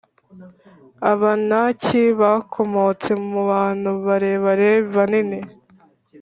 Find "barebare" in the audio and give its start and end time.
4.05-4.69